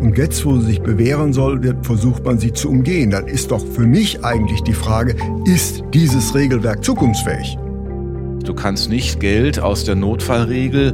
[0.00, 3.10] Und jetzt, wo sie sich bewähren soll, wird, versucht man sie zu umgehen.
[3.10, 7.56] Dann ist doch für mich eigentlich die Frage, ist dieses Regelwerk zukunftsfähig?
[8.44, 10.92] Du kannst nicht Geld aus der Notfallregel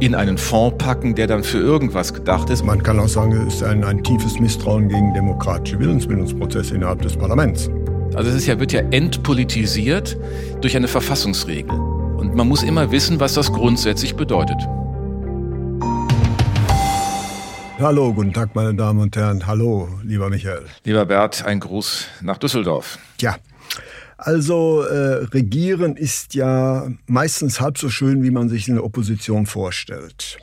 [0.00, 2.64] in einen Fonds packen, der dann für irgendwas gedacht ist.
[2.64, 7.16] Man kann auch sagen, es ist ein, ein tiefes Misstrauen gegen demokratische Willensbildungsprozesse innerhalb des
[7.16, 7.70] Parlaments.
[8.14, 10.16] Also es ist ja, wird ja entpolitisiert
[10.60, 11.78] durch eine Verfassungsregel.
[12.16, 14.56] Und man muss immer wissen, was das grundsätzlich bedeutet.
[17.80, 19.48] Hallo, guten Tag, meine Damen und Herren.
[19.48, 20.64] Hallo, lieber Michael.
[20.84, 23.00] Lieber Bert, ein Gruß nach Düsseldorf.
[23.20, 23.36] Ja,
[24.16, 30.38] also äh, regieren ist ja meistens halb so schön, wie man sich eine Opposition vorstellt.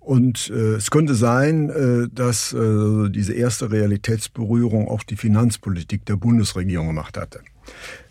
[0.00, 6.16] Und äh, es könnte sein, äh, dass äh, diese erste Realitätsberührung auch die Finanzpolitik der
[6.16, 7.40] Bundesregierung gemacht hatte.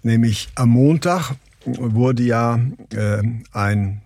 [0.04, 2.62] Nämlich am Montag wurde ja
[2.94, 4.02] äh, ein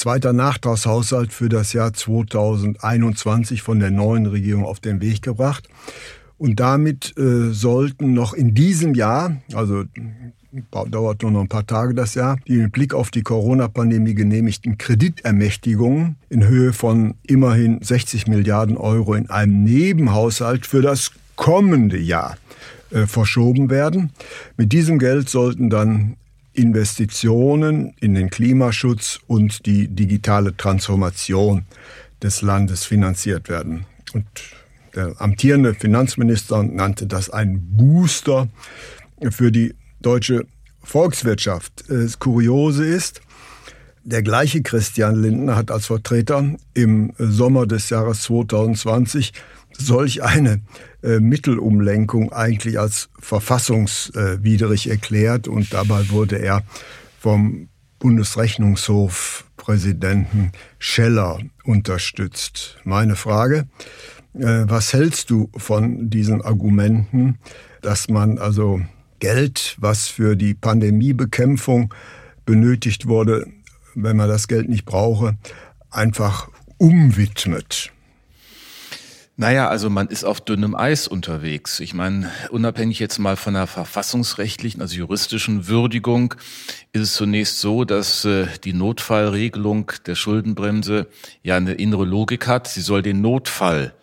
[0.00, 5.68] zweiter Nachtragshaushalt für das Jahr 2021 von der neuen Regierung auf den Weg gebracht.
[6.38, 9.84] Und damit äh, sollten noch in diesem Jahr, also
[10.90, 14.78] dauert nur noch ein paar Tage das Jahr, die mit Blick auf die Corona-Pandemie genehmigten
[14.78, 22.38] Kreditermächtigungen in Höhe von immerhin 60 Milliarden Euro in einem Nebenhaushalt für das kommende Jahr
[22.90, 24.12] äh, verschoben werden.
[24.56, 26.16] Mit diesem Geld sollten dann
[26.60, 31.64] Investitionen in den Klimaschutz und die digitale Transformation
[32.22, 33.86] des Landes finanziert werden.
[34.12, 34.26] Und
[34.94, 38.48] der amtierende Finanzminister nannte das ein Booster
[39.30, 40.46] für die deutsche
[40.82, 41.84] Volkswirtschaft.
[41.88, 43.22] Das Kuriose ist,
[44.02, 49.32] der gleiche Christian Lindner hat als Vertreter im Sommer des Jahres 2020
[49.80, 50.60] solch eine
[51.02, 56.62] äh, Mittelumlenkung eigentlich als verfassungswidrig erklärt und dabei wurde er
[57.18, 62.76] vom Bundesrechnungshofpräsidenten Scheller unterstützt.
[62.84, 63.66] Meine Frage,
[64.34, 67.38] äh, was hältst du von diesen Argumenten,
[67.82, 68.80] dass man also
[69.18, 71.92] Geld, was für die Pandemiebekämpfung
[72.46, 73.46] benötigt wurde,
[73.94, 75.36] wenn man das Geld nicht brauche,
[75.90, 76.48] einfach
[76.78, 77.92] umwidmet?
[79.40, 81.80] Naja, also man ist auf dünnem Eis unterwegs.
[81.80, 86.34] Ich meine, unabhängig jetzt mal von der verfassungsrechtlichen, also juristischen Würdigung,
[86.92, 91.06] ist es zunächst so, dass äh, die Notfallregelung der Schuldenbremse
[91.42, 92.68] ja eine innere Logik hat.
[92.68, 93.94] Sie soll den Notfall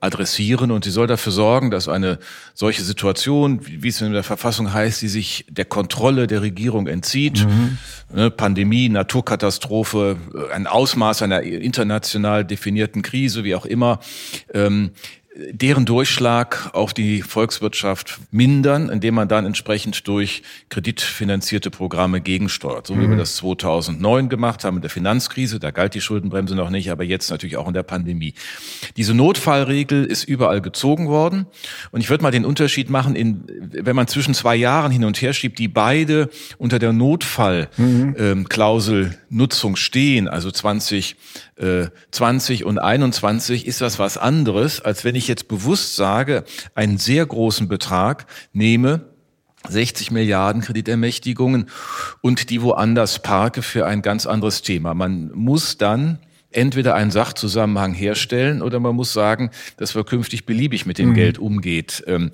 [0.00, 2.18] adressieren und sie soll dafür sorgen, dass eine
[2.54, 7.44] solche Situation, wie es in der Verfassung heißt, die sich der Kontrolle der Regierung entzieht,
[7.44, 7.78] mhm.
[8.14, 10.16] ne, Pandemie, Naturkatastrophe,
[10.52, 14.00] ein Ausmaß einer international definierten Krise, wie auch immer,
[14.54, 14.90] ähm,
[15.52, 22.88] deren Durchschlag auf die Volkswirtschaft mindern, indem man dann entsprechend durch kreditfinanzierte Programme gegensteuert.
[22.88, 23.18] So wie wir mhm.
[23.18, 27.30] das 2009 gemacht haben in der Finanzkrise, da galt die Schuldenbremse noch nicht, aber jetzt
[27.30, 28.34] natürlich auch in der Pandemie.
[28.96, 31.46] Diese Notfallregel ist überall gezogen worden
[31.92, 35.22] und ich würde mal den Unterschied machen, in, wenn man zwischen zwei Jahren hin und
[35.22, 39.10] her schiebt, die beide unter der Notfallklausel mhm.
[39.10, 41.14] ähm, Nutzung stehen, also 20
[42.10, 47.26] 20 und 21 ist das was anderes, als wenn ich jetzt bewusst sage, einen sehr
[47.26, 49.06] großen Betrag nehme,
[49.68, 51.66] 60 Milliarden Kreditermächtigungen
[52.20, 54.94] und die woanders parke für ein ganz anderes Thema.
[54.94, 56.20] Man muss dann
[56.50, 61.14] entweder einen Sachzusammenhang herstellen oder man muss sagen, dass wir künftig beliebig mit dem mhm.
[61.14, 62.02] Geld umgeht.
[62.06, 62.30] Ähm,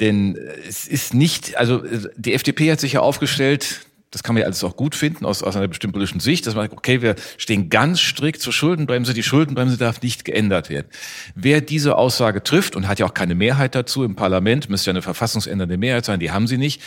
[0.00, 0.38] denn
[0.68, 1.82] es ist nicht, also
[2.16, 5.42] die FDP hat sich ja aufgestellt, das kann man ja alles auch gut finden aus,
[5.42, 9.14] aus einer bestimmten politischen Sicht, dass man sagt, okay, wir stehen ganz strikt zur Schuldenbremse,
[9.14, 10.86] die Schuldenbremse darf nicht geändert werden.
[11.34, 14.92] Wer diese Aussage trifft und hat ja auch keine Mehrheit dazu im Parlament, müsste ja
[14.92, 16.80] eine verfassungsändernde Mehrheit sein, die haben sie nicht.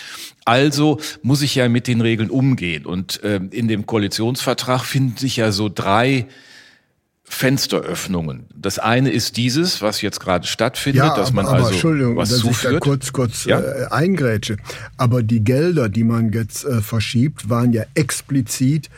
[0.45, 2.85] Also muss ich ja mit den Regeln umgehen.
[2.85, 6.25] Und äh, in dem Koalitionsvertrag finden sich ja so drei
[7.31, 8.47] Fensteröffnungen.
[8.55, 12.29] Das eine ist dieses, was jetzt gerade stattfindet, ja, dass man aber, also Entschuldigung, was
[12.29, 12.73] dass zuführt.
[12.73, 13.59] ich da kurz kurz ja?
[13.61, 14.57] äh, eingrätsche.
[14.97, 18.89] Aber die Gelder, die man jetzt äh, verschiebt, waren ja explizit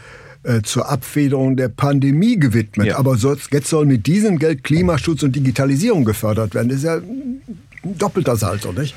[0.44, 2.88] äh, zur Abfederung der Pandemie gewidmet.
[2.88, 2.98] Ja.
[2.98, 6.70] Aber so, jetzt soll mit diesem Geld Klimaschutz und Digitalisierung gefördert werden.
[6.70, 7.42] Das ist ja ein
[7.84, 8.96] doppelter Salto, nicht?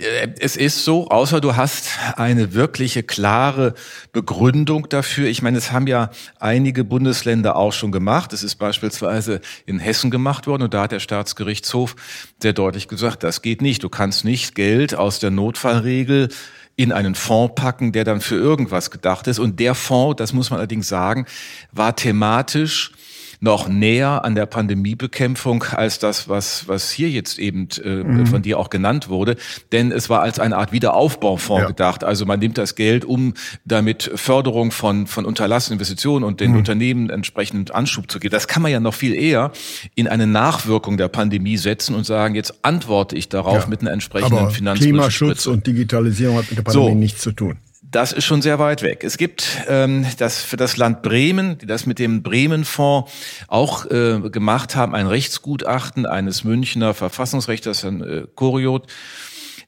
[0.00, 3.74] Äh, es ist so, außer du hast eine wirkliche klare
[4.12, 5.28] Begründung dafür.
[5.28, 8.32] Ich meine, es haben ja einige Bundesländer auch schon gemacht.
[8.32, 11.96] Es ist beispielsweise in Hessen gemacht worden und da hat der Staatsgerichtshof
[12.42, 13.82] sehr deutlich gesagt, das geht nicht.
[13.82, 16.28] Du kannst nicht Geld aus der Notfallregel
[16.76, 19.38] in einen Fonds packen, der dann für irgendwas gedacht ist.
[19.38, 21.26] Und der Fonds, das muss man allerdings sagen,
[21.72, 22.92] war thematisch
[23.40, 28.26] noch näher an der Pandemiebekämpfung als das, was, was hier jetzt eben äh, mhm.
[28.26, 29.36] von dir auch genannt wurde.
[29.72, 31.68] Denn es war als eine Art Wiederaufbaufonds ja.
[31.68, 32.04] gedacht.
[32.04, 33.32] Also man nimmt das Geld, um
[33.64, 36.58] damit Förderung von, von unterlassenen Investitionen und den mhm.
[36.58, 38.32] Unternehmen entsprechend Anschub zu geben.
[38.32, 39.52] Das kann man ja noch viel eher
[39.94, 43.68] in eine Nachwirkung der Pandemie setzen und sagen, jetzt antworte ich darauf ja.
[43.68, 46.94] mit einer entsprechenden Aber Klimaschutz und Digitalisierung hat mit der Pandemie so.
[46.94, 47.56] nichts zu tun.
[47.90, 49.02] Das ist schon sehr weit weg.
[49.02, 53.10] Es gibt ähm, das für das Land Bremen, die das mit dem Bremen-Fonds
[53.48, 58.86] auch äh, gemacht haben, ein Rechtsgutachten eines Münchner Verfassungsrechters, Herrn äh, Koriot,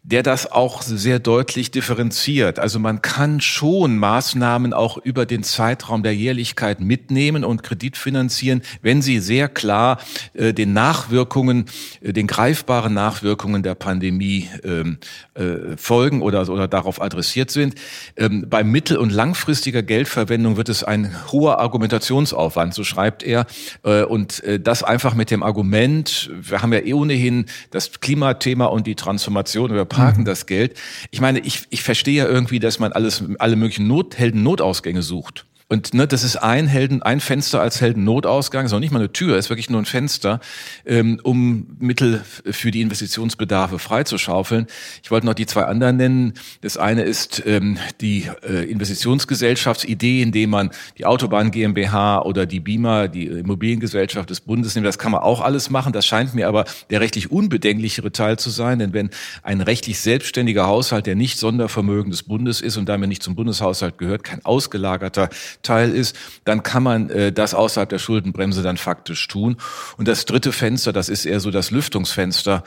[0.04, 2.58] der das auch sehr deutlich differenziert.
[2.58, 8.62] Also man kann schon Maßnahmen auch über den Zeitraum der Jährlichkeit mitnehmen und Kredit finanzieren,
[8.82, 9.98] wenn sie sehr klar
[10.34, 11.66] äh, den Nachwirkungen,
[12.00, 14.98] äh, den greifbaren Nachwirkungen der Pandemie ähm,
[15.34, 17.76] äh, folgen oder, oder darauf adressiert sind.
[18.16, 23.46] Ähm, bei mittel- und langfristiger Geldverwendung wird es ein hoher Argumentationsaufwand, so schreibt er.
[23.84, 28.66] Äh, und äh, das einfach mit dem Argument, wir haben ja eh ohnehin das Klimathema
[28.66, 30.26] und die Transformation parken mhm.
[30.26, 30.78] das Geld.
[31.10, 35.46] Ich meine, ich, ich verstehe ja irgendwie, dass man alles, alle möglichen Nothelden Notausgänge sucht.
[35.72, 39.10] Und ne, das ist ein Helden, ein Fenster als Heldennotausgang, ist auch nicht mal eine
[39.10, 40.38] Tür, ist wirklich nur ein Fenster,
[40.84, 44.66] ähm, um Mittel für die Investitionsbedarfe freizuschaufeln.
[45.02, 46.34] Ich wollte noch die zwei anderen nennen.
[46.60, 53.08] Das eine ist ähm, die äh, Investitionsgesellschaftsidee, indem man die Autobahn GmbH oder die BIMA,
[53.08, 54.86] die Immobiliengesellschaft des Bundes nimmt.
[54.86, 55.94] Das kann man auch alles machen.
[55.94, 59.08] Das scheint mir aber der rechtlich unbedenklichere Teil zu sein, denn wenn
[59.42, 63.96] ein rechtlich selbstständiger Haushalt, der nicht Sondervermögen des Bundes ist und damit nicht zum Bundeshaushalt
[63.96, 65.30] gehört, kein ausgelagerter
[65.62, 69.56] Teil ist, dann kann man äh, das außerhalb der Schuldenbremse dann faktisch tun.
[69.96, 72.64] Und das dritte Fenster, das ist eher so das Lüftungsfenster,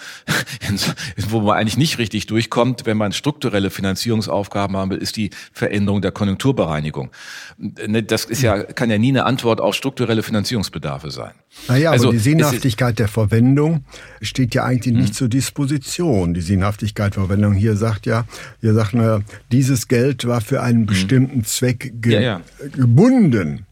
[1.29, 6.01] wo man eigentlich nicht richtig durchkommt, wenn man strukturelle Finanzierungsaufgaben haben will, ist die Veränderung
[6.01, 7.11] der Konjunkturbereinigung.
[7.57, 11.31] Ne, das ist ja, kann ja nie eine Antwort auf strukturelle Finanzierungsbedarfe sein.
[11.67, 13.85] Naja, also, aber die Sinnhaftigkeit der Verwendung
[14.21, 15.13] steht ja eigentlich nicht hm.
[15.13, 16.33] zur Disposition.
[16.33, 18.25] Die Sinnhaftigkeit der Verwendung hier sagt ja,
[18.61, 20.85] hier sagt man, dieses Geld war für einen hm.
[20.85, 22.41] bestimmten Zweck ge ja, ja.
[22.85, 23.65] Gebunden.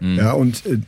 [0.00, 0.16] Mhm.
[0.16, 0.78] Ja, und äh,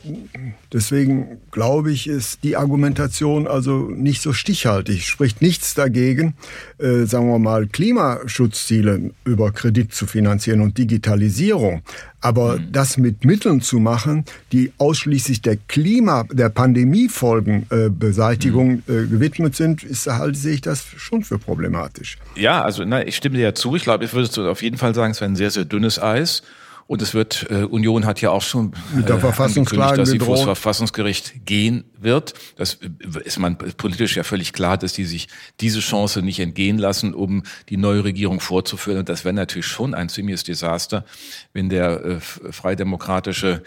[0.71, 5.07] deswegen glaube ich, ist die Argumentation also nicht so stichhaltig.
[5.07, 6.35] Spricht nichts dagegen,
[6.77, 11.81] äh, sagen wir mal, Klimaschutzziele über Kredit zu finanzieren und Digitalisierung.
[12.21, 12.71] Aber mhm.
[12.71, 19.05] das mit Mitteln zu machen, die ausschließlich der Klima, der Pandemiefolgenbeseitigung äh, mhm.
[19.05, 22.19] äh, gewidmet sind, ist halt, sehe ich das schon für problematisch.
[22.35, 23.75] Ja, also na, ich stimme dir ja zu.
[23.75, 26.43] Ich glaube, ich würde auf jeden Fall sagen, es wäre ein sehr, sehr dünnes Eis.
[26.89, 30.17] Und es wird, äh, Union hat ja auch schon mit der äh, Verfassungsklage dass sie
[30.17, 32.33] vor das Verfassungsgericht gehen wird.
[32.55, 32.79] Das
[33.23, 35.27] ist man politisch ja völlig klar, dass die sich
[35.59, 38.99] diese Chance nicht entgehen lassen, um die neue Regierung vorzuführen.
[38.99, 41.05] Und das wäre natürlich schon ein ziemliches Desaster,
[41.53, 43.63] wenn der äh, freidemokratische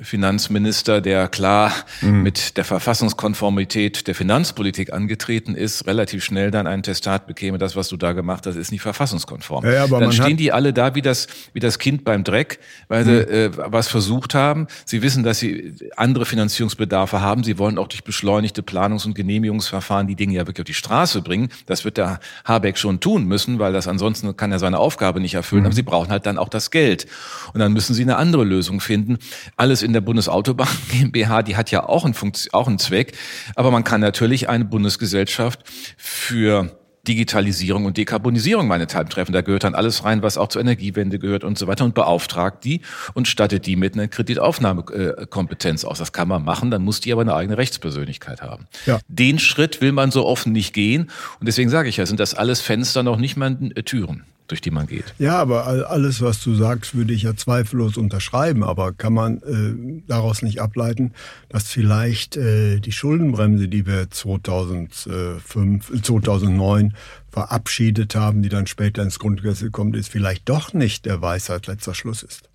[0.00, 2.22] Finanzminister, der klar mhm.
[2.22, 7.88] mit der Verfassungskonformität der Finanzpolitik angetreten ist, relativ schnell dann ein Testat bekäme, das, was
[7.88, 9.64] du da gemacht hast, ist nicht verfassungskonform.
[9.64, 12.58] Ja, aber dann stehen die alle da wie das, wie das Kind beim Dreck,
[12.88, 13.08] weil mhm.
[13.08, 14.66] sie äh, was versucht haben.
[14.84, 17.44] Sie wissen, dass sie andere Finanzierungsbedarfe haben.
[17.44, 21.22] Sie wollen auch durch beschleunigte Planungs- und Genehmigungsverfahren die Dinge ja wirklich auf die Straße
[21.22, 21.48] bringen.
[21.66, 25.34] Das wird der Habeck schon tun müssen, weil das ansonsten kann er seine Aufgabe nicht
[25.34, 25.62] erfüllen.
[25.62, 25.66] Mhm.
[25.66, 27.06] Aber sie brauchen halt dann auch das Geld.
[27.52, 29.18] Und dann müssen sie eine andere Lösung finden.
[29.56, 33.16] Alles in der Bundesautobahn GmbH, die hat ja auch einen, Funkt auch einen Zweck,
[33.56, 35.60] aber man kann natürlich eine Bundesgesellschaft
[35.96, 36.78] für
[37.08, 39.32] Digitalisierung und Dekarbonisierung meinethalben treffen.
[39.32, 42.64] Da gehört dann alles rein, was auch zur Energiewende gehört und so weiter und beauftragt
[42.64, 42.80] die
[43.14, 45.98] und stattet die mit einer Kreditaufnahmekompetenz aus.
[45.98, 48.66] Das kann man machen, dann muss die aber eine eigene Rechtspersönlichkeit haben.
[48.86, 49.00] Ja.
[49.08, 52.34] Den Schritt will man so offen nicht gehen und deswegen sage ich ja, sind das
[52.34, 55.14] alles Fenster noch nicht mal Türen durch die man geht.
[55.18, 58.62] Ja, aber alles, was du sagst, würde ich ja zweifellos unterschreiben.
[58.62, 61.12] Aber kann man äh, daraus nicht ableiten,
[61.48, 66.94] dass vielleicht äh, die Schuldenbremse, die wir 2005, 2009
[67.30, 71.94] verabschiedet haben, die dann später ins Grundgesetz gekommen ist, vielleicht doch nicht der Weisheit letzter
[71.94, 72.50] Schluss ist?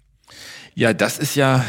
[0.75, 1.65] Ja, das ist ja,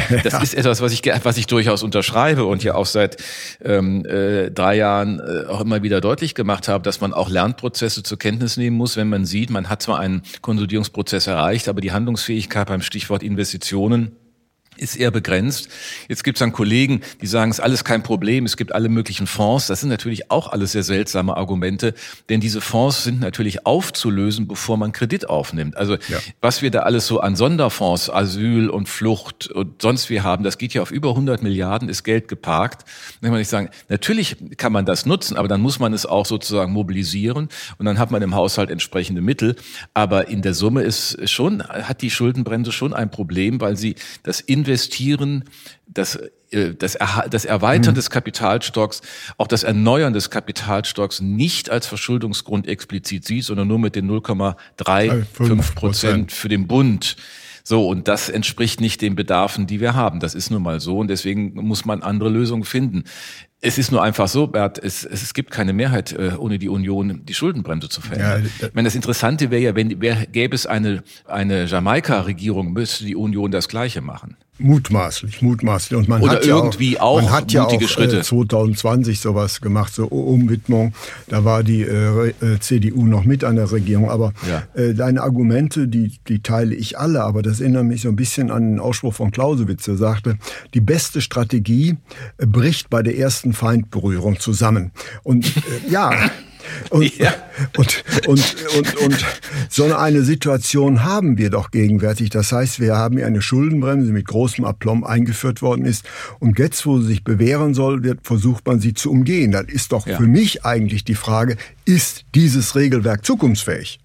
[0.24, 3.16] das ist etwas, was ich, was ich durchaus unterschreibe und ja auch seit
[3.62, 8.02] ähm, äh, drei Jahren äh, auch immer wieder deutlich gemacht habe, dass man auch Lernprozesse
[8.02, 11.92] zur Kenntnis nehmen muss, wenn man sieht, man hat zwar einen Konsolidierungsprozess erreicht, aber die
[11.92, 14.16] Handlungsfähigkeit beim Stichwort Investitionen
[14.82, 15.68] ist eher begrenzt.
[16.08, 18.88] Jetzt gibt es dann Kollegen, die sagen, es ist alles kein Problem, es gibt alle
[18.88, 19.68] möglichen Fonds.
[19.68, 21.94] Das sind natürlich auch alles sehr seltsame Argumente,
[22.28, 25.76] denn diese Fonds sind natürlich aufzulösen, bevor man Kredit aufnimmt.
[25.76, 26.18] Also ja.
[26.40, 30.58] was wir da alles so an Sonderfonds, Asyl und Flucht und sonst wie haben, das
[30.58, 32.84] geht ja auf über 100 Milliarden, ist Geld geparkt.
[33.20, 36.06] Dann kann man nicht sagen, natürlich kann man das nutzen, aber dann muss man es
[36.06, 37.48] auch sozusagen mobilisieren
[37.78, 39.56] und dann hat man im Haushalt entsprechende Mittel.
[39.94, 44.40] Aber in der Summe ist schon, hat die Schuldenbremse schon ein Problem, weil sie das
[44.40, 45.44] Invest Investieren,
[45.86, 46.16] das,
[46.50, 46.96] äh, das,
[47.30, 47.96] das Erweitern mhm.
[47.96, 49.02] des Kapitalstocks,
[49.36, 55.74] auch das Erneuern des Kapitalstocks nicht als Verschuldungsgrund explizit sieht, sondern nur mit den 0,35
[55.74, 57.16] Prozent für den Bund.
[57.64, 60.20] So, und das entspricht nicht den Bedarfen, die wir haben.
[60.20, 63.04] Das ist nun mal so und deswegen muss man andere Lösungen finden.
[63.60, 67.24] Es ist nur einfach so, Bert, es, es gibt keine Mehrheit, äh, ohne die Union
[67.24, 68.50] die Schuldenbremse zu verändern.
[68.58, 73.04] Ja, ich meine, das Interessante wäre ja, wenn wär, gäbe es eine, eine Jamaika-Regierung, müsste
[73.04, 74.36] die Union das Gleiche machen.
[74.58, 75.98] Mutmaßlich, mutmaßlich.
[75.98, 78.18] Und man Oder hat irgendwie ja auch, man hat ja auch Schritte.
[78.18, 80.92] Äh, 2020 sowas gemacht, so Umwidmung.
[81.28, 84.10] Da war die äh, äh CDU noch mit an der Regierung.
[84.10, 84.62] Aber ja.
[84.80, 87.24] äh, deine Argumente, die, die teile ich alle.
[87.24, 90.36] Aber das erinnert mich so ein bisschen an den Ausspruch von Clausewitz, der sagte,
[90.74, 91.96] die beste Strategie
[92.36, 94.92] äh, bricht bei der ersten Feindberührung zusammen.
[95.22, 96.12] Und äh, ja,
[96.90, 97.34] und, ja.
[97.76, 99.24] und, und, und, und
[99.68, 102.30] so eine Situation haben wir doch gegenwärtig.
[102.30, 106.04] Das heißt, wir haben hier eine Schuldenbremse, die mit großem Aplomb eingeführt worden ist.
[106.38, 109.52] Und jetzt, wo sie sich bewähren soll, wird versucht man sie zu umgehen.
[109.52, 110.16] Das ist doch ja.
[110.16, 114.00] für mich eigentlich die Frage, ist dieses Regelwerk zukunftsfähig?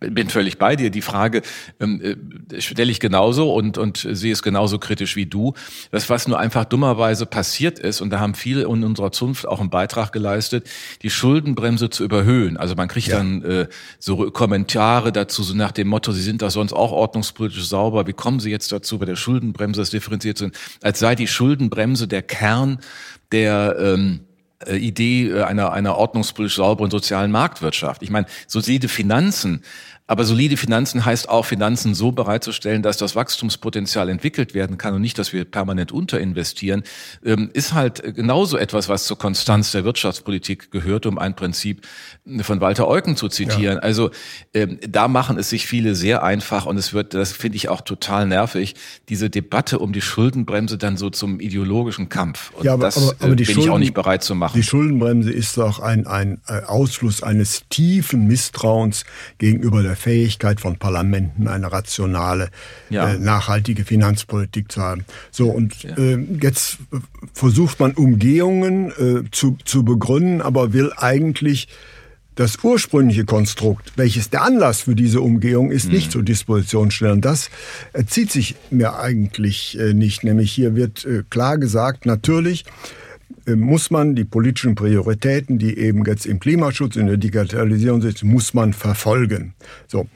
[0.00, 0.90] Bin völlig bei dir.
[0.90, 1.42] Die Frage
[1.80, 2.00] ähm,
[2.50, 5.54] äh, stelle ich genauso und, und sehe es genauso kritisch wie du.
[5.90, 9.60] Das, was nur einfach dummerweise passiert ist, und da haben viele in unserer Zunft auch
[9.60, 10.68] einen Beitrag geleistet,
[11.02, 12.56] die Schuldenbremse zu überhöhen.
[12.56, 13.18] Also man kriegt ja.
[13.18, 17.66] dann äh, so Kommentare dazu, so nach dem Motto, Sie sind doch sonst auch ordnungspolitisch
[17.68, 18.06] sauber.
[18.06, 20.56] Wie kommen Sie jetzt dazu, bei der Schuldenbremse das differenziert sind?
[20.82, 22.78] Als sei die Schuldenbremse der Kern
[23.32, 24.20] der ähm,
[24.66, 28.02] äh, Idee äh, einer, einer ordnungspolitisch sauberen sozialen Marktwirtschaft.
[28.02, 29.62] Ich meine, solide Finanzen
[30.08, 35.02] aber solide Finanzen heißt auch, Finanzen so bereitzustellen, dass das Wachstumspotenzial entwickelt werden kann und
[35.02, 36.82] nicht, dass wir permanent unterinvestieren,
[37.24, 41.86] ähm, ist halt genauso etwas, was zur Konstanz der Wirtschaftspolitik gehört, um ein Prinzip
[42.40, 43.76] von Walter Eucken zu zitieren.
[43.76, 43.82] Ja.
[43.82, 44.10] Also
[44.54, 47.82] ähm, da machen es sich viele sehr einfach und es wird, das finde ich auch
[47.82, 48.76] total nervig,
[49.10, 52.50] diese Debatte um die Schuldenbremse dann so zum ideologischen Kampf.
[52.54, 54.56] Und ja, aber, das aber, aber die bin Schulden, ich auch nicht bereit zu machen.
[54.56, 59.04] Die Schuldenbremse ist doch ein, ein äh, Ausfluss eines tiefen Misstrauens
[59.36, 62.48] gegenüber der Fähigkeit von Parlamenten, eine rationale,
[62.90, 63.10] ja.
[63.10, 65.04] äh, nachhaltige Finanzpolitik zu haben.
[65.30, 65.96] So, und ja.
[65.96, 66.78] äh, jetzt
[67.32, 71.68] versucht man Umgehungen äh, zu, zu begründen, aber will eigentlich
[72.38, 75.94] das ursprüngliche Konstrukt, welches der Anlass für diese Umgehung ist, mhm.
[75.94, 77.20] nicht zur Disposition stellen.
[77.20, 77.50] Das
[78.06, 80.22] zieht sich mir eigentlich äh, nicht.
[80.22, 82.64] Nämlich hier wird äh, klar gesagt, natürlich
[83.46, 88.54] muss man die politischen Prioritäten, die eben jetzt im Klimaschutz, in der Digitalisierung sind, muss
[88.54, 89.54] man verfolgen.
[89.86, 90.06] So.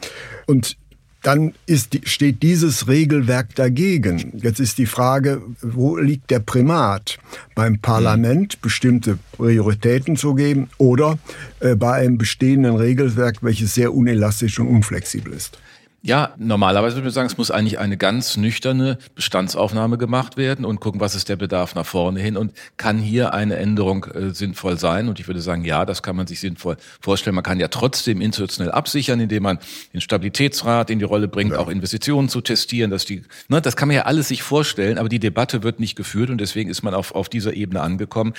[0.47, 0.77] Und
[1.23, 4.33] dann ist, steht dieses Regelwerk dagegen.
[4.43, 7.19] Jetzt ist die Frage, wo liegt der Primat?
[7.55, 11.19] Beim Parlament bestimmte Prioritäten zu geben oder
[11.61, 15.59] äh, bei einem bestehenden Regelwerk, welches sehr unelastisch und unflexibel ist?
[16.05, 20.81] Ja, normalerweise würde ich sagen, es muss eigentlich eine ganz nüchterne Bestandsaufnahme gemacht werden und
[20.81, 24.79] gucken, was ist der Bedarf nach vorne hin und kann hier eine Änderung äh, sinnvoll
[24.79, 25.09] sein.
[25.09, 27.37] Und ich würde sagen, ja, das kann man sich sinnvoll vorstellen.
[27.37, 29.61] Man kann ja trotzdem institutionell absichern, indem man
[29.93, 31.61] den Stabilitätsrat in die Rolle bringt, ja.
[31.61, 35.09] auch Investitionen zu testieren, dass die, ne, das kann man ja alles sich vorstellen, aber
[35.09, 38.33] die Debatte wird nicht geführt und deswegen ist man auf, auf dieser Ebene angekommen.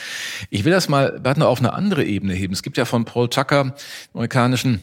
[0.50, 2.51] Ich will das mal, wir hatten auf eine andere Ebene heben.
[2.51, 3.74] Es gibt ja von Paul Tucker,
[4.13, 4.82] amerikanischen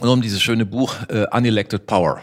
[0.00, 2.22] und um dieses schöne Buch äh, Unelected Power.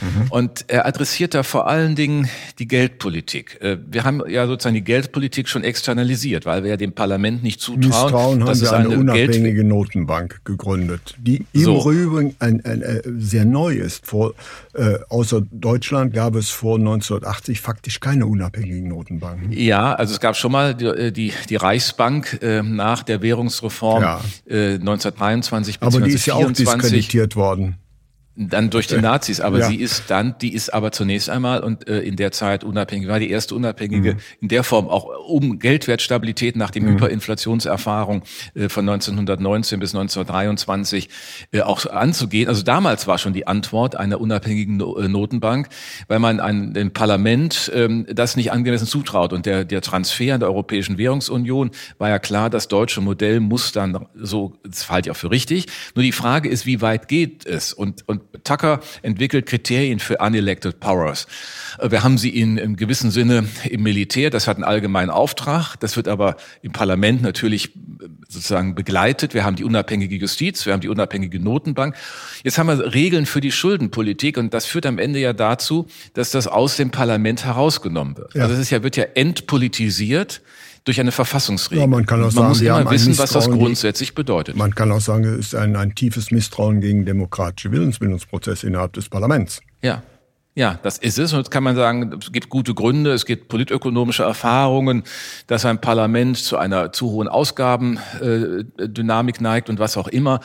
[0.00, 0.30] Mhm.
[0.30, 3.58] Und er adressiert da vor allen Dingen die Geldpolitik.
[3.60, 7.60] Äh, wir haben ja sozusagen die Geldpolitik schon externalisiert, weil wir ja dem Parlament nicht
[7.60, 7.88] zutrauen.
[7.88, 11.90] Misstrauen haben wir eine, eine unabhängige Geld Notenbank gegründet, die im so.
[11.90, 14.06] Übrigen ein, ein, ein, sehr neu ist.
[14.06, 14.34] Vor,
[14.74, 19.52] äh, außer Deutschland gab es vor 1980 faktisch keine unabhängigen Notenbanken.
[19.52, 24.02] Ja, also es gab schon mal die, äh, die, die Reichsbank äh, nach der Währungsreform
[24.02, 24.20] ja.
[24.48, 27.76] äh, 1923 bis Aber die ist ja auch diskreditiert worden.
[28.48, 29.66] Dann durch die äh, Nazis, aber ja.
[29.66, 33.18] sie ist dann, die ist aber zunächst einmal und äh, in der Zeit unabhängig, war
[33.18, 34.20] die erste unabhängige mhm.
[34.40, 36.94] in der Form auch um Geldwertstabilität nach dem mhm.
[36.94, 38.22] Hyperinflationserfahrung
[38.54, 41.10] äh, von 1919 bis 1923
[41.52, 42.48] äh, auch anzugehen.
[42.48, 45.68] Also damals war schon die Antwort einer unabhängigen no äh, Notenbank,
[46.08, 50.40] weil man ein, dem Parlament ähm, das nicht angemessen zutraut und der der Transfer in
[50.40, 55.10] der Europäischen Währungsunion war ja klar, das deutsche Modell muss dann so, das halte ich
[55.10, 55.66] auch für richtig.
[55.94, 60.80] Nur die Frage ist, wie weit geht es und und Tucker entwickelt Kriterien für unelected
[60.80, 61.26] powers.
[61.78, 65.76] Äh, wir haben sie in, im gewissen Sinne im Militär, das hat einen allgemeinen Auftrag,
[65.76, 69.34] das wird aber im Parlament natürlich äh, sozusagen begleitet.
[69.34, 71.96] Wir haben die unabhängige Justiz, wir haben die unabhängige Notenbank.
[72.44, 76.30] Jetzt haben wir Regeln für die Schuldenpolitik und das führt am Ende ja dazu, dass
[76.30, 78.34] das aus dem Parlament herausgenommen wird.
[78.34, 78.42] Ja.
[78.42, 80.42] Also es ist ja, wird ja entpolitisiert
[80.84, 81.82] durch eine Verfassungsregel.
[81.82, 84.56] Ja, man kann auch man sagen, muss immer wissen, was das grundsätzlich bedeutet.
[84.56, 89.08] Man kann auch sagen, es ist ein, ein tiefes Misstrauen gegen demokratische Willensbildungsprozesse innerhalb des
[89.08, 89.60] Parlaments.
[89.82, 90.02] Ja.
[90.56, 91.32] Ja, das ist es.
[91.32, 95.04] Und jetzt kann man sagen, es gibt gute Gründe, es gibt politökonomische Erfahrungen,
[95.46, 100.40] dass ein Parlament zu einer zu hohen Ausgabendynamik neigt und was auch immer.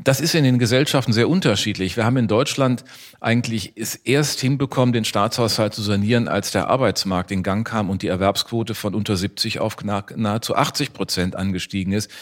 [0.00, 1.96] Das ist in den Gesellschaften sehr unterschiedlich.
[1.96, 2.84] Wir haben in Deutschland
[3.20, 8.02] eigentlich es erst hinbekommen, den Staatshaushalt zu sanieren, als der Arbeitsmarkt in Gang kam und
[8.02, 9.76] die Erwerbsquote von unter 70 auf
[10.14, 12.12] nahezu 80 Prozent angestiegen ist.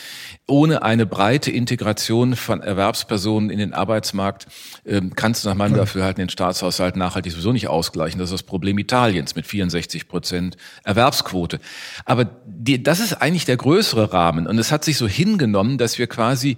[0.46, 4.46] Ohne eine breite Integration von Erwerbspersonen in den Arbeitsmarkt
[4.86, 8.18] ähm, kannst du nach meinem Dafürhalten den Staatshaushalt nachhaltig sowieso nicht ausgleichen.
[8.18, 11.60] Das ist das Problem Italiens mit 64 Prozent Erwerbsquote.
[12.06, 14.46] Aber die, das ist eigentlich der größere Rahmen.
[14.46, 16.56] Und es hat sich so hingenommen, dass wir quasi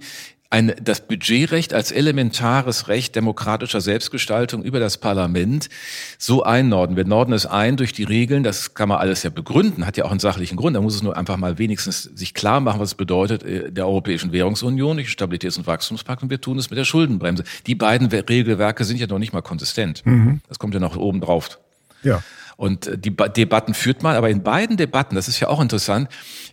[0.51, 5.69] ein, das Budgetrecht als elementares Recht demokratischer Selbstgestaltung über das Parlament
[6.17, 6.95] so einnorden.
[6.95, 10.05] Wir norden es ein durch die Regeln, das kann man alles ja begründen, hat ja
[10.05, 10.75] auch einen sachlichen Grund.
[10.75, 13.85] Da muss es nur einfach mal wenigstens sich klar machen, was es bedeutet äh, der
[13.85, 17.43] Europäischen Währungsunion, die Stabilitäts- und Wachstumspakt und wir tun es mit der Schuldenbremse.
[17.67, 20.03] Die beiden Regelwerke sind ja noch nicht mal konsistent.
[20.05, 20.41] Mhm.
[20.47, 21.59] Das kommt ja noch oben drauf.
[22.01, 22.23] Ja.
[22.57, 26.09] Und äh, die Debatten führt man, aber in beiden Debatten, das ist ja auch interessant,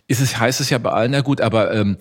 [0.07, 1.97] ist es, heißt es ja bei allen, na gut, aber ähm,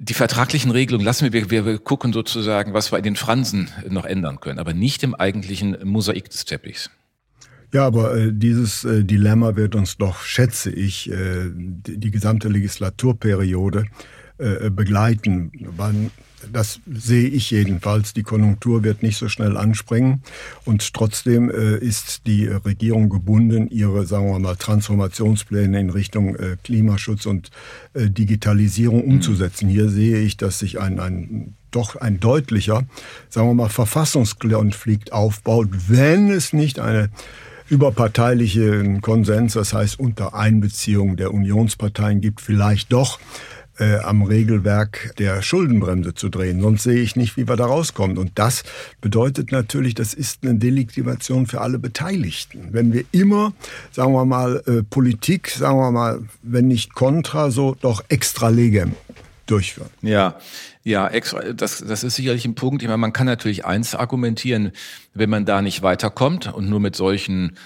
[0.00, 4.04] die vertraglichen Regelungen lassen wir, wir, wir gucken sozusagen, was wir in den Fransen noch
[4.04, 6.90] ändern können, aber nicht im eigentlichen Mosaik des Teppichs.
[7.72, 12.48] Ja, aber äh, dieses äh, Dilemma wird uns doch, schätze ich, äh, die, die, gesamte
[12.48, 13.86] Legislaturperiode
[14.38, 15.52] äh, begleiten.
[15.76, 16.10] Wann
[16.52, 18.12] das sehe ich jedenfalls.
[18.12, 20.22] Die Konjunktur wird nicht so schnell anspringen
[20.64, 26.56] und trotzdem äh, ist die Regierung gebunden, ihre, sagen wir mal, Transformationspläne in Richtung äh,
[26.62, 27.50] Klimaschutz und
[27.94, 29.14] äh, Digitalisierung mhm.
[29.14, 29.68] umzusetzen.
[29.68, 32.84] Hier sehe ich, dass sich ein, ein doch ein deutlicher,
[33.28, 37.10] sagen wir mal, Verfassungskonflikt aufbaut, wenn es nicht eine
[37.68, 43.18] überparteiliche Konsens, das heißt unter Einbeziehung der Unionsparteien gibt, vielleicht doch
[43.78, 46.60] äh, am Regelwerk der Schuldenbremse zu drehen.
[46.60, 48.18] Sonst sehe ich nicht, wie wir da rauskommen.
[48.18, 48.64] Und das
[49.00, 52.68] bedeutet natürlich, das ist eine Delegitimation für alle Beteiligten.
[52.72, 53.52] Wenn wir immer,
[53.92, 58.92] sagen wir mal, äh, Politik, sagen wir mal, wenn nicht kontra, so doch extra legem
[59.46, 59.90] durchführen.
[60.02, 60.36] Ja,
[60.84, 62.82] ja, extra, das, das ist sicherlich ein Punkt.
[62.82, 64.72] Ich meine, man kann natürlich eins argumentieren,
[65.14, 67.56] wenn man da nicht weiterkommt und nur mit solchen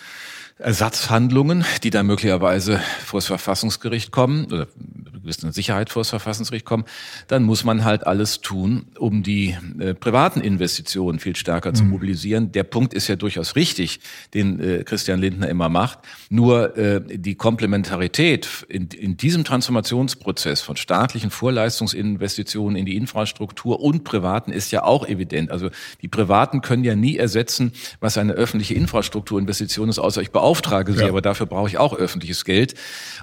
[0.58, 4.68] Ersatzhandlungen, die dann möglicherweise vor das Verfassungsgericht kommen oder
[5.22, 6.84] gewisse Sicherheit vor das Verfassungsgericht kommen,
[7.28, 11.74] dann muss man halt alles tun, um die äh, privaten Investitionen viel stärker mhm.
[11.74, 12.52] zu mobilisieren.
[12.52, 14.00] Der Punkt ist ja durchaus richtig,
[14.34, 16.00] den äh, Christian Lindner immer macht.
[16.28, 24.04] Nur äh, die Komplementarität in, in diesem Transformationsprozess von staatlichen Vorleistungsinvestitionen in die Infrastruktur und
[24.04, 25.50] privaten ist ja auch evident.
[25.50, 30.92] Also die Privaten können ja nie ersetzen, was eine öffentliche Infrastrukturinvestition ist, außer ich beauftrage
[30.92, 31.08] sie, ja.
[31.08, 32.74] aber dafür brauche ich auch öffentliches Geld.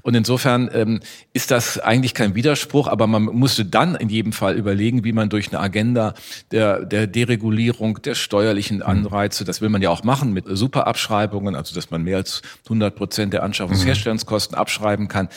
[0.01, 0.99] Und insofern ähm,
[1.33, 5.27] ist das eigentlich kein Widerspruch, aber man musste dann in jedem Fall überlegen, wie man
[5.29, 6.13] durch eine Agenda
[6.51, 8.83] der, der Deregulierung, der steuerlichen mhm.
[8.83, 12.95] Anreize, das will man ja auch machen mit Superabschreibungen, also dass man mehr als 100
[12.95, 15.29] Prozent der Anschaffungsherstellungskosten abschreiben kann.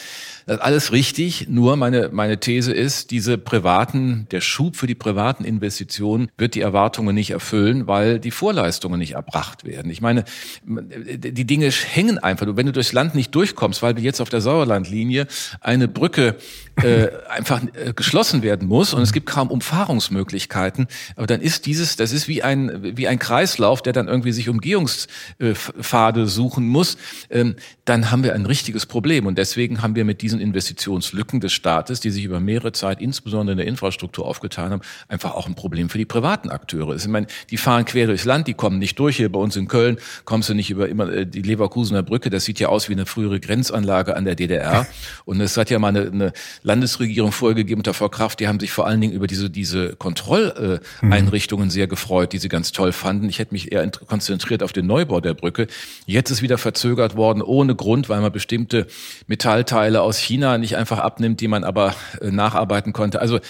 [0.47, 4.95] Das ist alles richtig, nur meine, meine These ist, diese privaten, der Schub für die
[4.95, 9.91] privaten Investitionen wird die Erwartungen nicht erfüllen, weil die Vorleistungen nicht erbracht werden.
[9.91, 10.25] Ich meine,
[10.65, 12.47] die Dinge hängen einfach.
[12.51, 15.27] Wenn du durchs Land nicht durchkommst, weil wir jetzt auf der Sauerlandlinie
[15.61, 16.37] eine Brücke
[16.77, 21.97] äh, einfach äh, geschlossen werden muss und es gibt kaum Umfahrungsmöglichkeiten, aber dann ist dieses,
[21.97, 26.97] das ist wie ein, wie ein Kreislauf, der dann irgendwie sich Umgehungspfade suchen muss,
[27.31, 31.53] ähm, dann haben wir ein richtiges Problem und deswegen haben wir mit diesen Investitionslücken des
[31.53, 35.55] Staates, die sich über mehrere Zeit insbesondere in der Infrastruktur aufgetan haben, einfach auch ein
[35.55, 36.97] Problem für die privaten Akteure.
[36.97, 39.19] Ich meine, die fahren quer durchs Land, die kommen nicht durch.
[39.19, 42.45] Hier bei uns in Köln kommst du nicht über immer äh, die Leverkusener Brücke, das
[42.45, 44.87] sieht ja aus wie eine frühere Grenzanlage an der DDR
[45.27, 46.32] und es hat ja mal eine, eine
[46.63, 51.71] Landesregierung vorgegeben unter Frau Kraft, die haben sich vor allen Dingen über diese, diese Kontrolleinrichtungen
[51.71, 53.29] sehr gefreut, die sie ganz toll fanden.
[53.29, 55.67] Ich hätte mich eher konzentriert auf den Neubau der Brücke.
[56.07, 58.87] Jetzt ist wieder verzögert worden, ohne Grund, weil man bestimmte
[59.27, 63.21] Metallteile aus China nicht einfach abnimmt, die man aber äh, nacharbeiten konnte.
[63.21, 63.41] Also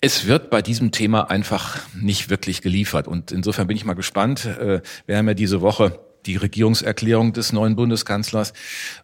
[0.00, 3.08] es wird bei diesem Thema einfach nicht wirklich geliefert.
[3.08, 4.44] Und insofern bin ich mal gespannt.
[4.44, 8.52] Äh, wir haben ja diese Woche die Regierungserklärung des neuen Bundeskanzlers,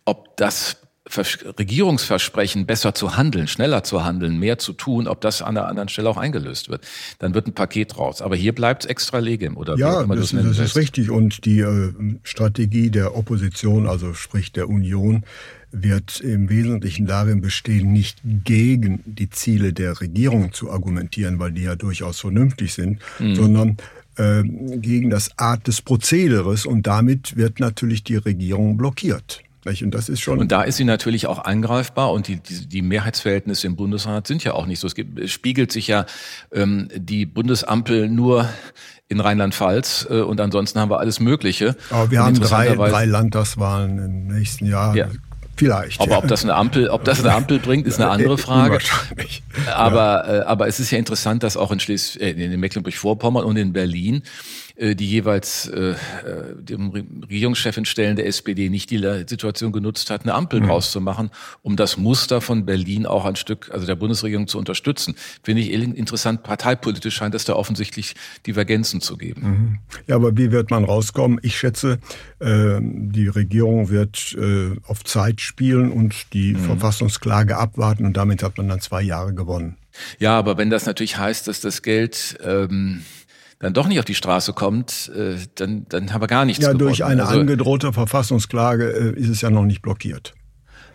[0.04, 0.76] ob das
[1.16, 5.88] Regierungsversprechen, besser zu handeln, schneller zu handeln, mehr zu tun, ob das an der anderen
[5.88, 6.87] Stelle auch eingelöst wird.
[7.18, 8.23] Dann wird ein Paket raus.
[8.23, 11.11] Aber hier bleibt es extra legem oder Ja, das, das ist richtig.
[11.11, 11.92] Und die äh,
[12.23, 15.25] Strategie der Opposition, also sprich der Union,
[15.73, 21.62] wird im Wesentlichen darin bestehen, nicht gegen die Ziele der Regierung zu argumentieren, weil die
[21.62, 23.35] ja durchaus vernünftig sind, mhm.
[23.35, 23.77] sondern
[24.16, 29.42] äh, gegen das Art des Prozederes und damit wird natürlich die Regierung blockiert.
[29.64, 30.38] Und das ist schon.
[30.38, 34.42] Und da ist sie natürlich auch angreifbar und die, die, die Mehrheitsverhältnisse im Bundesrat sind
[34.42, 34.87] ja auch nicht so.
[34.87, 36.07] Es, gibt, es spiegelt sich ja
[36.53, 38.49] ähm, die Bundesampel nur
[39.09, 41.77] in Rheinland-Pfalz äh, und ansonsten haben wir alles Mögliche.
[41.90, 44.96] Aber wir haben drei, drei Landtagswahlen im nächsten Jahr.
[44.96, 45.09] Ja.
[45.57, 46.01] Vielleicht.
[46.01, 48.75] Aber ob das eine Ampel, ob das eine Ampel bringt, ist eine andere Frage.
[48.75, 49.42] Wahrscheinlich.
[49.75, 50.38] Aber, ja.
[50.38, 53.75] äh, aber es ist ja interessant, dass auch in Schles äh, in Mecklenburg-Vorpommern und in
[53.75, 54.23] Berlin
[54.81, 55.97] die jeweils äh, äh
[56.57, 60.69] dem Regierungschefin Stellen der SPD nicht die Situation genutzt hat, eine Ampel mhm.
[60.69, 61.31] draus zu machen,
[61.62, 65.14] um das Muster von Berlin auch ein Stück, also der Bundesregierung zu unterstützen.
[65.43, 68.14] Finde ich interessant, parteipolitisch scheint es da offensichtlich
[68.47, 69.43] Divergenzen zu geben.
[69.43, 69.79] Mhm.
[70.07, 71.38] Ja, aber wie wird man rauskommen?
[71.43, 71.99] Ich schätze,
[72.38, 76.59] äh, die Regierung wird äh, auf Zeit spielen und die mhm.
[76.59, 79.77] Verfassungsklage abwarten und damit hat man dann zwei Jahre gewonnen.
[80.19, 83.03] Ja, aber wenn das natürlich heißt, dass das Geld ähm,
[83.61, 86.73] dann doch nicht auf die Straße kommt, äh, dann, dann haben wir gar nichts Ja,
[86.73, 86.88] gewonnen.
[86.88, 90.35] durch eine also, angedrohte Verfassungsklage äh, ist es ja noch nicht blockiert.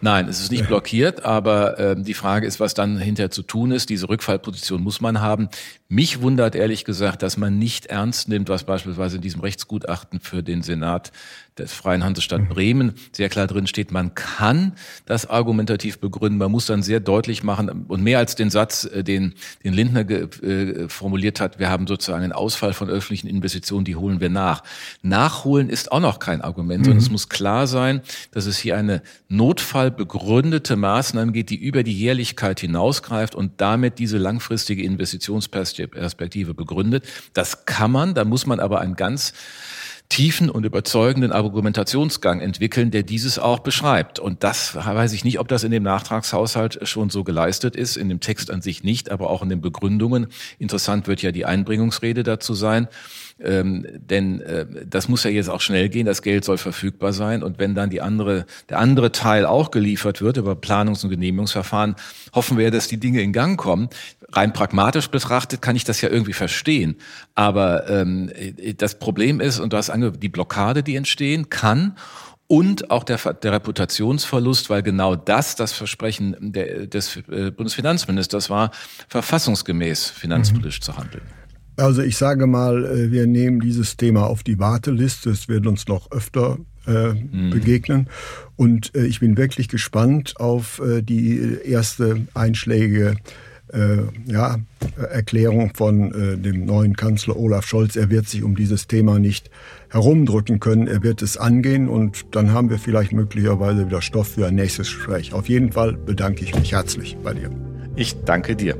[0.01, 3.71] Nein, es ist nicht blockiert, aber äh, die Frage ist, was dann hinterher zu tun
[3.71, 3.89] ist.
[3.89, 5.47] Diese Rückfallposition muss man haben.
[5.87, 10.41] Mich wundert ehrlich gesagt, dass man nicht ernst nimmt, was beispielsweise in diesem Rechtsgutachten für
[10.41, 11.11] den Senat
[11.57, 12.49] der Freien Hansestadt mhm.
[12.49, 14.73] Bremen sehr klar drin steht, man kann
[15.05, 16.37] das argumentativ begründen.
[16.37, 20.09] Man muss dann sehr deutlich machen und mehr als den Satz, äh, den, den Lindner
[20.09, 24.63] äh, formuliert hat, wir haben sozusagen einen Ausfall von öffentlichen Investitionen, die holen wir nach.
[25.01, 26.85] Nachholen ist auch noch kein Argument, mhm.
[26.85, 31.93] sondern es muss klar sein, dass es hier eine notfallbegründete Maßnahme geht, die über die
[31.93, 37.05] Jährlichkeit hinausgreift und damit diese langfristige Investitionsperspektive begründet.
[37.33, 39.33] Das kann man, da muss man aber ein ganz
[40.09, 44.19] tiefen und überzeugenden Argumentationsgang entwickeln, der dieses auch beschreibt.
[44.19, 48.09] Und das weiß ich nicht, ob das in dem Nachtragshaushalt schon so geleistet ist, in
[48.09, 50.27] dem Text an sich nicht, aber auch in den Begründungen.
[50.59, 52.87] Interessant wird ja die Einbringungsrede dazu sein.
[53.37, 57.43] Ähm, denn äh, das muss ja jetzt auch schnell gehen, das Geld soll verfügbar sein.
[57.43, 61.95] Und wenn dann die andere, der andere Teil auch geliefert wird über Planungs- und Genehmigungsverfahren,
[62.33, 63.89] hoffen wir, dass die Dinge in Gang kommen.
[64.35, 66.95] Rein pragmatisch betrachtet kann ich das ja irgendwie verstehen.
[67.35, 68.29] Aber ähm,
[68.77, 71.95] das Problem ist, und du hast ange die Blockade, die entstehen kann
[72.47, 78.71] und auch der, der Reputationsverlust, weil genau das das Versprechen der, des äh, Bundesfinanzministers war,
[79.07, 80.83] verfassungsgemäß finanzpolitisch mhm.
[80.83, 81.23] zu handeln.
[81.77, 85.29] Also ich sage mal, äh, wir nehmen dieses Thema auf die Warteliste.
[85.29, 87.49] Es wird uns noch öfter äh, mhm.
[87.49, 88.09] begegnen.
[88.55, 93.15] Und äh, ich bin wirklich gespannt auf äh, die erste einschlägige äh,
[94.25, 94.57] ja,
[94.97, 97.95] Erklärung von äh, dem neuen Kanzler Olaf Scholz.
[97.95, 99.49] Er wird sich um dieses Thema nicht
[99.89, 100.87] herumdrücken können.
[100.87, 104.87] Er wird es angehen und dann haben wir vielleicht möglicherweise wieder Stoff für ein nächstes
[104.87, 105.33] Gespräch.
[105.33, 107.49] Auf jeden Fall bedanke ich mich herzlich bei dir.
[107.95, 108.77] Ich danke dir.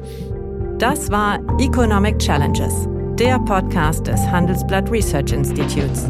[0.77, 2.73] Das war Economic Challenges,
[3.17, 6.05] der Podcast des Handelsblatt Research Institutes.